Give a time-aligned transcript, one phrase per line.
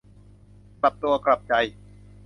[0.81, 1.53] กลับตัวกลับใจ